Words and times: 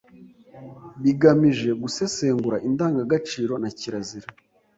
bigamije 1.03 1.69
gusesengura 1.81 2.57
indangagaciro 2.67 3.53
na 3.63 3.69
kirazira 3.77 4.27